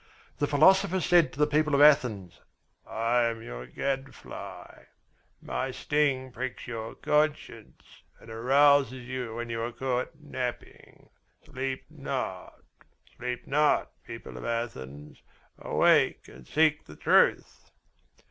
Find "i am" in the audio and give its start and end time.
2.87-3.43